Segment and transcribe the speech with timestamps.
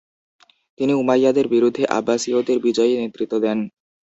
[0.79, 3.59] তিনি উমাইয়াদের বিরুদ্ধে আব্বাসীয়দের বিজয়ে নেতৃত্ব দেন।